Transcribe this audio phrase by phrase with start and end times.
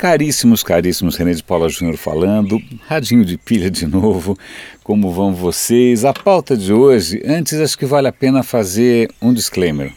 [0.00, 4.34] Caríssimos, caríssimos, René de Paula Júnior falando, radinho de pilha de novo,
[4.82, 6.06] como vão vocês?
[6.06, 9.92] A pauta de hoje, antes acho que vale a pena fazer um disclaimer.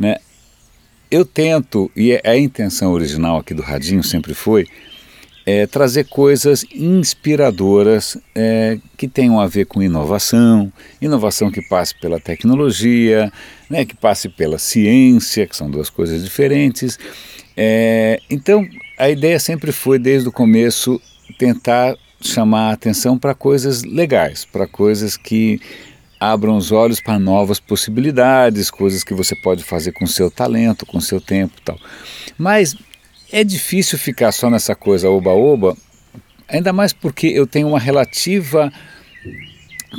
[0.00, 0.16] Né?
[1.10, 4.66] Eu tento, e é a intenção original aqui do radinho sempre foi,
[5.44, 12.18] é, trazer coisas inspiradoras é, que tenham a ver com inovação, inovação que passe pela
[12.18, 13.30] tecnologia,
[13.68, 16.98] né, que passe pela ciência, que são duas coisas diferentes.
[17.54, 18.66] É, então,
[19.00, 21.00] a ideia sempre foi, desde o começo,
[21.38, 25.58] tentar chamar a atenção para coisas legais, para coisas que
[26.20, 31.00] abram os olhos para novas possibilidades, coisas que você pode fazer com seu talento, com
[31.00, 31.78] seu tempo tal.
[32.36, 32.76] Mas
[33.32, 35.74] é difícil ficar só nessa coisa oba-oba,
[36.46, 38.70] ainda mais porque eu tenho uma relativa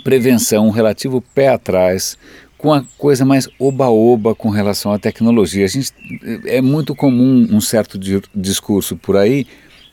[0.03, 2.15] prevenção, um relativo pé atrás
[2.61, 5.65] com a coisa mais oba-oba com relação à tecnologia.
[5.65, 5.91] A gente,
[6.45, 9.47] é muito comum um certo di discurso por aí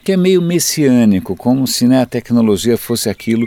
[0.05, 3.47] que é meio messiânico, como se né, a tecnologia fosse aquilo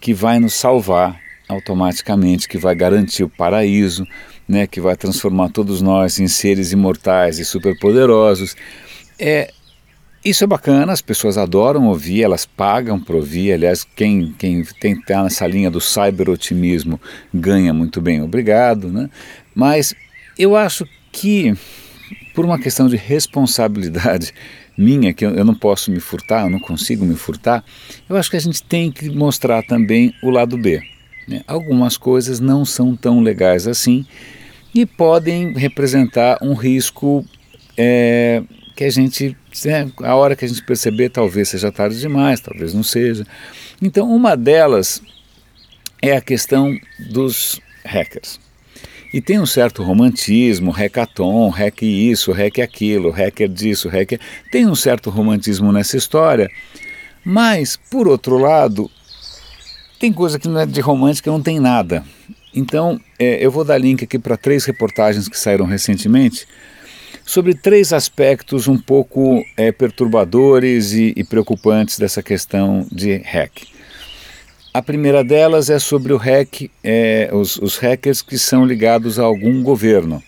[0.00, 1.18] que vai nos salvar
[1.48, 4.04] automaticamente, que vai garantir o paraíso,
[4.48, 8.56] né, que vai transformar todos nós em seres imortais e superpoderosos.
[9.16, 9.52] É,
[10.28, 13.52] isso é bacana, as pessoas adoram ouvir, elas pagam para ouvir.
[13.52, 17.00] Aliás, quem, quem tem tá nessa linha do cyber-otimismo
[17.32, 18.88] ganha muito bem, obrigado.
[18.88, 19.08] Né?
[19.54, 19.94] Mas
[20.36, 21.54] eu acho que,
[22.34, 24.34] por uma questão de responsabilidade
[24.76, 27.64] minha, que eu, eu não posso me furtar, eu não consigo me furtar,
[28.08, 30.82] eu acho que a gente tem que mostrar também o lado B.
[31.28, 31.42] Né?
[31.46, 34.04] Algumas coisas não são tão legais assim
[34.74, 37.24] e podem representar um risco
[37.76, 38.42] é,
[38.74, 42.74] que a gente, né, a hora que a gente perceber, talvez seja tarde demais, talvez
[42.74, 43.26] não seja.
[43.80, 45.02] Então, uma delas
[46.02, 48.38] é a questão dos hackers.
[49.12, 54.20] E tem um certo romantismo, hackathon, hack isso, hack aquilo, hacker disso, hacker.
[54.50, 56.50] Tem um certo romantismo nessa história,
[57.24, 58.90] mas, por outro lado,
[59.98, 62.04] tem coisa que não é de romântica, não tem nada.
[62.54, 66.46] Então, é, eu vou dar link aqui para três reportagens que saíram recentemente
[67.26, 73.64] sobre três aspectos um pouco é, perturbadores e, e preocupantes dessa questão de hack.
[74.72, 79.24] A primeira delas é sobre o hack, é, os, os, hackers que são ligados a
[79.24, 80.22] algum governo.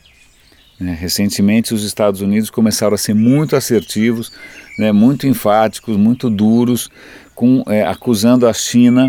[0.81, 0.97] Né?
[0.99, 4.33] Recentemente, os Estados Unidos começaram a ser muito assertivos,
[4.79, 6.91] né, muito enfáticos, muito duros,
[7.35, 9.09] com, é, acusando a China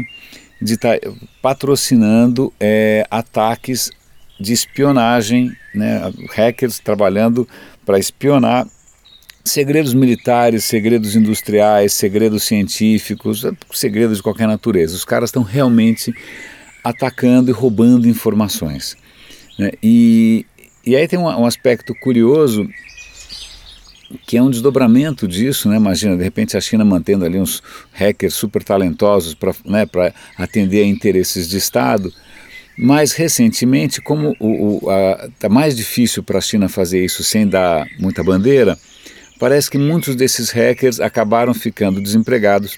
[0.62, 1.12] de estar tá
[1.42, 3.90] patrocinando é, ataques
[4.40, 7.48] de espionagem, né, hackers trabalhando
[7.90, 8.68] para espionar
[9.44, 14.96] segredos militares, segredos industriais, segredos científicos, segredos de qualquer natureza.
[14.96, 16.14] Os caras estão realmente
[16.84, 18.96] atacando e roubando informações.
[19.58, 19.72] Né?
[19.82, 20.46] E,
[20.86, 22.70] e aí tem um, um, aspecto curioso
[24.28, 25.78] que é um desdobramento disso, né?
[25.78, 29.88] Imagina, de repente a China mantendo ali uns hackers super talentosos para né,
[30.38, 32.14] atender a interesses de Estado.
[32.82, 34.38] Mais recentemente, como
[35.34, 38.80] está mais difícil para a China fazer isso sem dar muita bandeira,
[39.38, 42.78] parece que muitos desses hackers acabaram ficando desempregados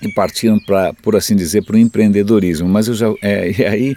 [0.00, 2.66] e partiram para, por assim dizer, para o empreendedorismo.
[2.66, 3.96] Mas eu já, é, e aí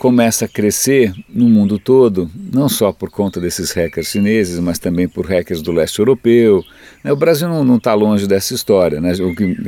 [0.00, 5.06] começa a crescer no mundo todo, não só por conta desses hackers chineses, mas também
[5.06, 6.64] por hackers do leste europeu.
[7.04, 7.12] Né?
[7.12, 8.98] O Brasil não está longe dessa história.
[8.98, 9.12] Né?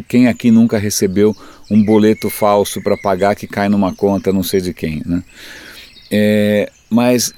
[0.09, 1.37] Quem aqui nunca recebeu
[1.71, 5.03] um boleto falso para pagar que cai numa conta não sei de quem?
[5.05, 5.23] Né?
[6.11, 7.35] É, mas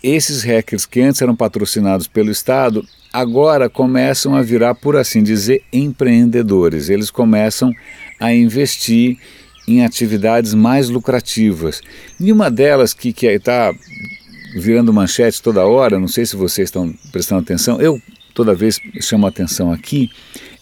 [0.00, 5.64] esses hackers que antes eram patrocinados pelo Estado, agora começam a virar, por assim dizer,
[5.72, 6.88] empreendedores.
[6.88, 7.72] Eles começam
[8.20, 9.18] a investir
[9.66, 11.82] em atividades mais lucrativas.
[12.18, 13.74] E uma delas que está
[14.54, 18.00] virando manchete toda hora, não sei se vocês estão prestando atenção, eu
[18.34, 20.10] toda vez chamo atenção aqui,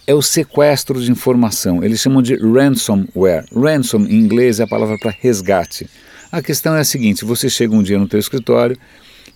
[0.07, 1.83] é o sequestro de informação.
[1.83, 3.45] Eles chamam de ransomware.
[3.55, 5.89] Ransom em inglês é a palavra para resgate.
[6.31, 8.77] A questão é a seguinte: você chega um dia no teu escritório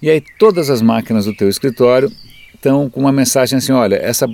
[0.01, 2.13] e aí todas as máquinas do teu escritório
[2.59, 4.27] estão com uma mensagem assim: olha, essa,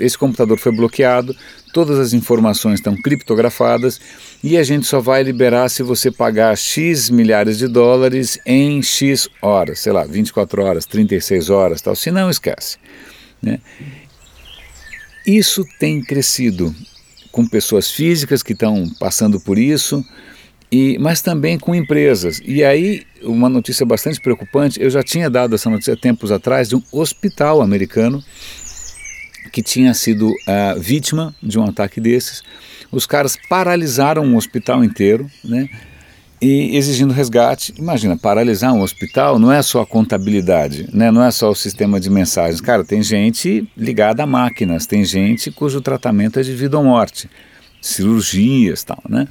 [0.00, 1.36] esse computador foi bloqueado,
[1.72, 4.00] todas as informações estão criptografadas
[4.42, 9.28] e a gente só vai liberar se você pagar X milhares de dólares em X
[9.42, 11.94] horas, sei lá, 24 horas, 36 horas, tal.
[11.94, 12.78] Se não, esquece.
[13.42, 13.60] Né?
[15.26, 16.74] Isso tem crescido
[17.30, 20.04] com pessoas físicas que estão passando por isso,
[20.70, 22.40] e, mas também com empresas.
[22.44, 26.76] E aí, uma notícia bastante preocupante, eu já tinha dado essa notícia tempos atrás de
[26.76, 28.22] um hospital americano
[29.52, 32.42] que tinha sido uh, vítima de um ataque desses.
[32.90, 35.68] Os caras paralisaram o hospital inteiro, né?
[36.44, 37.72] e exigindo resgate.
[37.78, 41.10] Imagina, paralisar um hospital não é só a contabilidade, né?
[41.10, 42.60] não é só o sistema de mensagens.
[42.60, 47.30] Cara, tem gente ligada a máquinas, tem gente cujo tratamento é de vida ou morte,
[47.80, 49.26] cirurgias tal, né?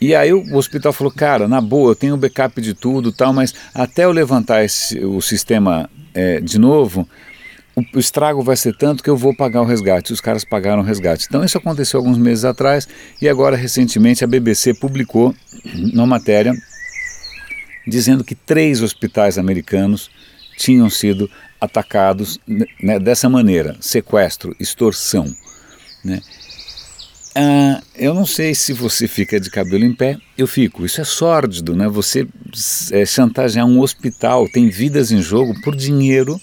[0.00, 3.54] E aí o hospital falou, cara, na boa, eu tenho backup de tudo tal, mas
[3.74, 7.08] até eu levantar esse, o sistema é, de novo,
[7.94, 10.12] o, estrago vai ser tanto que eu vou pagar o resgate.
[10.12, 11.26] Os caras pagaram o resgate.
[11.28, 12.88] Então isso aconteceu alguns meses atrás
[13.20, 15.34] e agora recentemente a BBC publicou
[15.92, 16.52] uma matéria
[17.86, 20.10] dizendo que três hospitais americanos
[20.56, 21.30] tinham sido
[21.60, 22.38] atacados
[22.82, 25.26] né, dessa maneira, sequestro, extorsão.
[26.04, 26.20] Né?
[27.34, 30.84] Ah, eu não sei se você fica de cabelo em pé, eu fico.
[30.84, 31.88] Isso é sórdido, né?
[31.88, 32.26] Você
[32.90, 36.40] é, chantagear um hospital, tem vidas em jogo por dinheiro,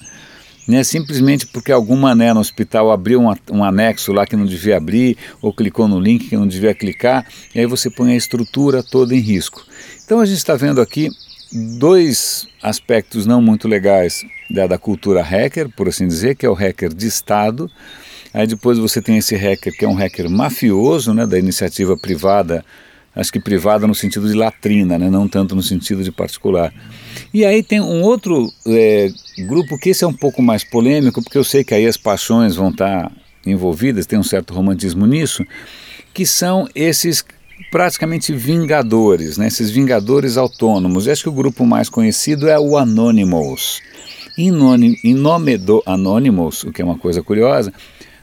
[0.67, 0.83] né?
[0.83, 5.17] simplesmente porque algum mané no hospital abriu um, um anexo lá que não devia abrir,
[5.41, 9.15] ou clicou no link que não devia clicar, e aí você põe a estrutura toda
[9.15, 9.65] em risco.
[10.03, 11.09] Então a gente está vendo aqui
[11.77, 16.53] dois aspectos não muito legais da, da cultura hacker, por assim dizer, que é o
[16.53, 17.69] hacker de Estado
[18.35, 22.65] Aí depois você tem esse hacker que é um hacker mafioso, né, da iniciativa privada,
[23.15, 26.73] acho que privada no sentido de latrina, né, não tanto no sentido de particular.
[27.33, 29.09] E aí tem um outro é,
[29.47, 32.57] grupo que esse é um pouco mais polêmico, porque eu sei que aí as paixões
[32.57, 33.09] vão estar
[33.45, 35.45] envolvidas, tem um certo romantismo nisso,
[36.13, 37.23] que são esses
[37.71, 41.07] praticamente vingadores, né, esses vingadores autônomos.
[41.07, 43.81] Eu acho que o grupo mais conhecido é o Anonymous.
[44.37, 47.71] Em nome do Anonymous, o que é uma coisa curiosa,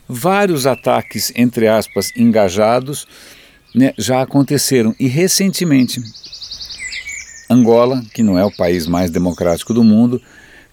[0.09, 3.07] vários ataques, entre aspas, engajados
[3.75, 4.95] né, já aconteceram.
[4.99, 6.01] E recentemente,
[7.49, 10.21] Angola, que não é o país mais democrático do mundo,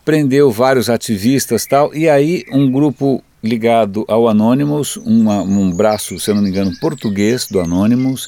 [0.03, 6.29] prendeu vários ativistas tal, e aí um grupo ligado ao Anonymous, uma, um braço, se
[6.29, 8.27] eu não me engano, português do Anonymous,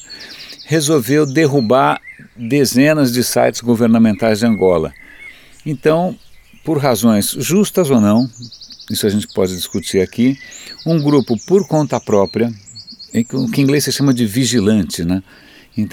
[0.66, 2.00] resolveu derrubar
[2.36, 4.92] dezenas de sites governamentais de Angola.
[5.66, 6.16] Então,
[6.64, 8.28] por razões justas ou não,
[8.92, 10.38] isso a gente pode discutir aqui,
[10.86, 12.52] um grupo por conta própria,
[13.12, 15.22] que em inglês se chama de vigilante, né?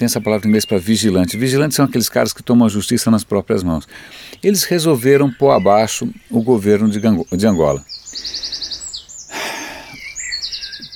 [0.00, 1.38] Essa palavra em inglês para vigilante.
[1.38, 3.88] Vigilantes são aqueles caras que tomam a justiça nas próprias mãos.
[4.42, 7.82] Eles resolveram pôr abaixo o governo de Angola.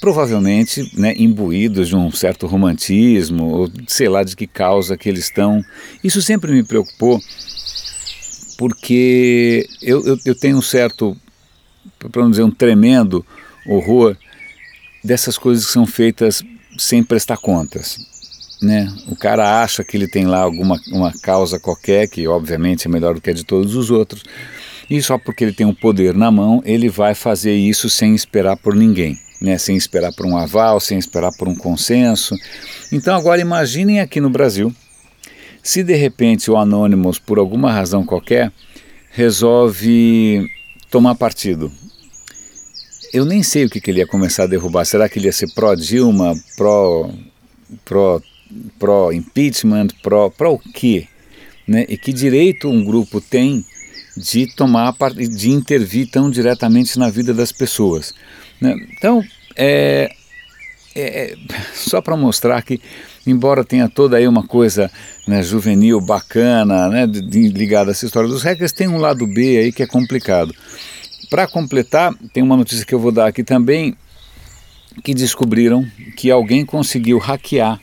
[0.03, 5.25] Provavelmente né, imbuídos de um certo romantismo, ou sei lá de que causa que eles
[5.25, 5.65] estão.
[6.03, 7.19] Isso sempre me preocupou,
[8.59, 11.17] porque eu, eu, eu tenho um certo
[12.11, 13.25] para não dizer um tremendo
[13.67, 14.17] horror
[15.03, 16.43] dessas coisas que são feitas
[16.79, 17.99] sem prestar contas.
[18.63, 18.91] Né?
[19.09, 23.15] O cara acha que ele tem lá alguma uma causa qualquer, que obviamente é melhor
[23.15, 24.25] do que a de todos os outros,
[24.89, 28.57] e só porque ele tem um poder na mão, ele vai fazer isso sem esperar
[28.57, 29.19] por ninguém.
[29.41, 32.35] Né, sem esperar por um aval, sem esperar por um consenso.
[32.91, 34.75] Então agora imaginem aqui no Brasil,
[35.63, 38.51] se de repente o Anonymous, por alguma razão qualquer,
[39.11, 40.49] resolve
[40.89, 41.71] tomar partido
[43.15, 44.85] eu nem sei o que, que ele ia começar a derrubar.
[44.85, 47.09] Será que ele ia ser pró-Dilma, pró,
[47.85, 48.21] pró,
[48.77, 51.07] pró impeachment, pró, pró o quê?
[51.67, 51.87] Né?
[51.89, 53.65] E que direito um grupo tem
[54.17, 58.13] de tomar de intervir tão diretamente na vida das pessoas?
[58.61, 58.75] Né?
[58.99, 59.23] Então,
[59.55, 60.11] é,
[60.93, 61.37] é, é
[61.73, 62.81] só para mostrar que,
[63.25, 64.91] embora tenha toda aí uma coisa
[65.25, 69.73] né, juvenil bacana, né, ligada a essa história dos hackers, tem um lado B aí
[69.73, 70.53] que é complicado.
[71.31, 73.97] Para completar, tem uma notícia que eu vou dar aqui também,
[75.03, 75.85] que descobriram
[76.17, 77.81] que alguém conseguiu hackear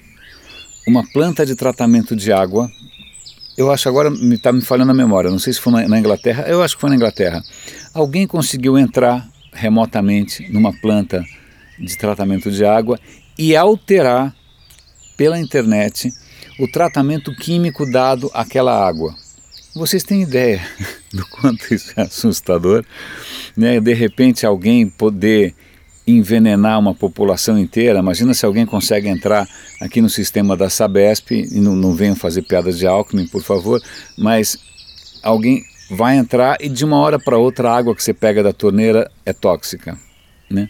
[0.88, 2.70] uma planta de tratamento de água.
[3.58, 6.64] Eu acho agora está me falhando a memória, não sei se foi na Inglaterra, eu
[6.64, 7.44] acho que foi na Inglaterra.
[7.94, 11.24] Alguém conseguiu entrar remotamente numa planta
[11.78, 13.00] de tratamento de água
[13.38, 14.34] e alterar
[15.18, 16.10] pela internet
[16.60, 19.16] o tratamento químico dado àquela água.
[19.74, 20.62] Vocês têm ideia
[21.14, 22.86] do quanto isso é assustador?
[23.56, 23.80] Né?
[23.80, 25.56] De repente alguém poder
[26.06, 28.00] envenenar uma população inteira.
[28.00, 29.48] Imagina se alguém consegue entrar
[29.80, 33.82] aqui no sistema da Sabesp, e não, não venham fazer piadas de Alckmin, por favor,
[34.18, 34.58] mas
[35.24, 38.54] alguém vai entrar e de uma hora para outra a água que você pega da
[38.54, 39.98] torneira é tóxica.
[40.50, 40.70] Né?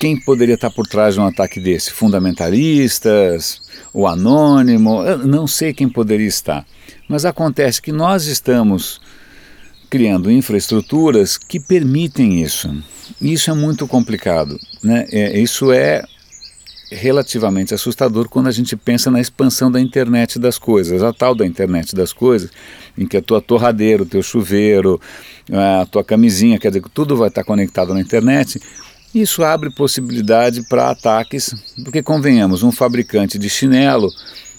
[0.00, 1.92] Quem poderia estar por trás de um ataque desse?
[1.92, 3.60] Fundamentalistas?
[3.92, 5.02] O anônimo?
[5.02, 6.66] Eu não sei quem poderia estar.
[7.06, 8.98] Mas acontece que nós estamos
[9.90, 12.82] criando infraestruturas que permitem isso.
[13.20, 14.58] Isso é muito complicado.
[14.82, 15.06] Né?
[15.12, 16.02] É, isso é
[16.90, 21.46] relativamente assustador quando a gente pensa na expansão da internet das coisas, a tal da
[21.46, 22.50] internet das coisas,
[22.96, 24.98] em que a tua torradeira, o teu chuveiro,
[25.52, 28.58] a tua camisinha, quer dizer, tudo vai estar conectado na internet.
[29.14, 34.08] Isso abre possibilidade para ataques, porque convenhamos, um fabricante de chinelo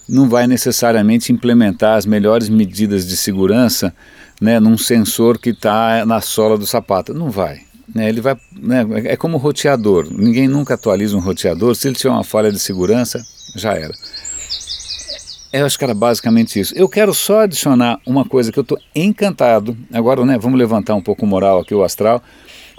[0.07, 3.93] não vai necessariamente implementar as melhores medidas de segurança
[4.41, 7.13] né, num sensor que está na sola do sapato.
[7.13, 7.61] Não vai.
[7.93, 10.07] Né, ele vai, né, é como roteador.
[10.11, 11.75] Ninguém nunca atualiza um roteador.
[11.75, 13.23] Se ele tiver uma falha de segurança,
[13.55, 13.93] já era.
[15.53, 16.73] Eu acho que era basicamente isso.
[16.75, 19.77] Eu quero só adicionar uma coisa que eu estou encantado.
[19.93, 22.21] Agora, né, vamos levantar um pouco o moral aqui, o astral.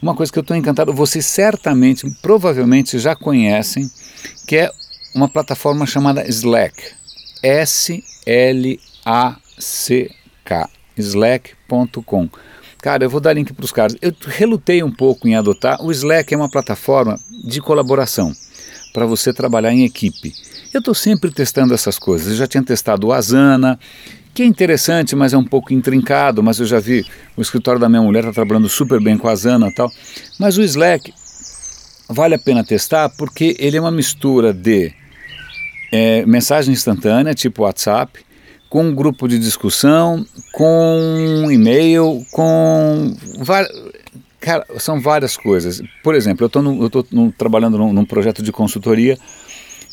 [0.03, 3.89] Uma coisa que eu estou encantado, vocês certamente, provavelmente já conhecem,
[4.49, 4.69] que é
[5.15, 6.75] uma plataforma chamada Slack.
[7.41, 7.89] S-L-A-C-K.
[10.99, 12.29] Slack.com.
[12.79, 13.97] Cara, eu vou dar link para os caras.
[14.03, 15.81] Eu relutei um pouco em adotar.
[15.81, 18.33] O Slack é uma plataforma de colaboração
[18.93, 20.33] para você trabalhar em equipe.
[20.75, 22.33] Eu estou sempre testando essas coisas.
[22.33, 23.79] Eu já tinha testado o Asana,
[24.35, 26.43] que é interessante, mas é um pouco intrincado.
[26.43, 27.05] Mas eu já vi
[27.37, 29.91] o escritório da minha mulher está trabalhando super bem com a Asana e tal.
[30.39, 31.13] Mas o Slack
[32.09, 34.93] vale a pena testar porque ele é uma mistura de
[35.93, 38.21] é, mensagem instantânea, tipo WhatsApp,
[38.69, 43.15] com um grupo de discussão, com e-mail, com
[44.43, 45.81] Cara, são várias coisas.
[46.03, 47.07] Por exemplo, eu estou
[47.39, 49.17] trabalhando num, num, projeto de consultoria,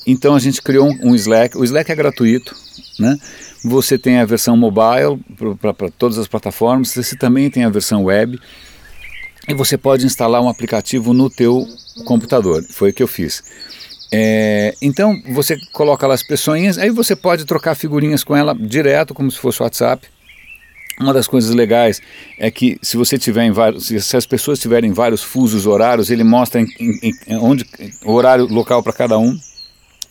[0.06, 1.58] então a gente criou um, Slack.
[1.58, 2.56] O Slack é gratuito,
[2.98, 3.18] né?
[3.64, 5.20] Você tem a versão mobile
[5.60, 8.40] para todas as plataformas, você também tem a versão web
[9.48, 11.68] e você pode instalar um aplicativo no teu
[12.06, 12.64] computador.
[12.70, 13.44] Foi o que eu fiz.
[14.12, 19.14] É, então você coloca lá as pessoinhas, aí você pode trocar figurinhas com ela direto,
[19.14, 20.08] como se fosse WhatsApp.
[21.00, 22.02] Uma das coisas legais
[22.38, 26.26] é que se você tiver em vários, se as pessoas tiverem vários fusos horários, ele
[26.26, 27.66] mostra em, em onde
[28.04, 29.40] o horário local para cada um.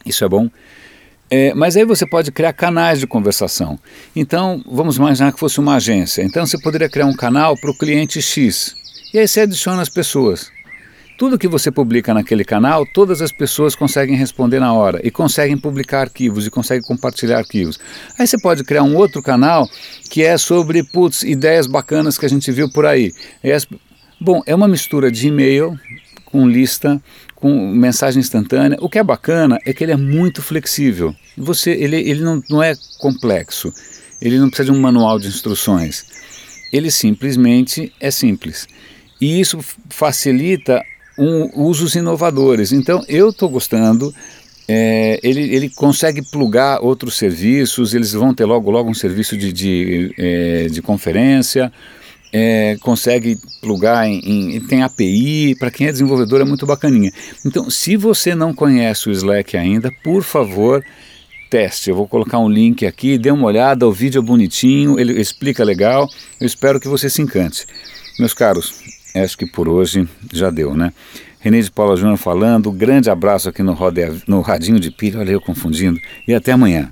[0.09, 0.49] Isso é bom.
[1.31, 3.79] É, mas aí você pode criar canais de conversação.
[4.17, 6.23] Então, vamos imaginar que fosse uma agência.
[6.23, 8.75] Então, você poderia criar um canal para o cliente X.
[9.13, 10.51] E aí você adiciona as pessoas.
[11.19, 15.59] Tudo que você publica naquele canal, todas as pessoas conseguem responder na hora e conseguem
[15.59, 17.79] publicar arquivos e conseguem compartilhar arquivos.
[18.17, 19.69] Aí você pode criar um outro canal
[20.09, 23.13] que é sobre putz, ideias bacanas que a gente viu por aí.
[24.21, 25.77] Bom, é uma mistura de e-mail
[26.25, 27.03] com lista,
[27.41, 28.77] com mensagem instantânea.
[28.81, 31.15] O que é bacana é que ele é muito flexível.
[31.37, 33.73] Você, ele, ele não, não é complexo.
[34.21, 36.05] Ele não precisa de um manual de instruções.
[36.73, 38.67] Ele simplesmente é simples.
[39.21, 40.83] E isso facilita
[41.17, 42.73] um, usos inovadores.
[42.73, 44.13] Então, eu estou gostando.
[44.67, 49.51] É, ele, ele consegue plugar outros serviços, eles vão ter logo logo um serviço de,
[49.53, 51.73] de, é, de conferência,
[52.33, 57.13] é, consegue plugar em, em tem API, para quem é desenvolvedor é muito bacaninha.
[57.45, 60.85] Então, se você não conhece o Slack ainda, por favor,
[61.49, 61.91] teste.
[61.91, 65.65] Eu vou colocar um link aqui, dê uma olhada, o vídeo é bonitinho, ele explica
[65.65, 66.09] legal,
[66.41, 67.67] eu espero que você se encante.
[68.19, 68.75] Meus caros,
[69.15, 70.93] acho que por hoje já deu, né?
[71.41, 73.77] Renê de Paula Júnior falando, grande abraço aqui no,
[74.27, 76.91] no Radinho de Pilha, olha eu confundindo, e até amanhã.